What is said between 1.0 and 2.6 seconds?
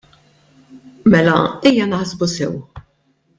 Mela, ejja naħsbu sew.